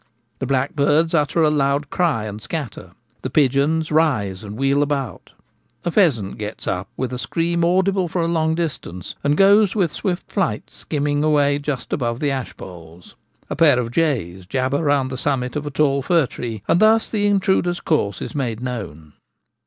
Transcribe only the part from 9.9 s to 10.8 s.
swift flight